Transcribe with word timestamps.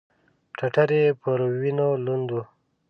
ټټر 0.57 0.89
يې 0.99 1.05
پر 1.21 1.39
وينو 1.59 1.89
لوند 2.05 2.27
و. 2.33 2.37